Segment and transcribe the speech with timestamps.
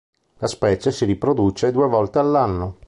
[0.39, 2.79] La specie si riproduce due volte all'anno.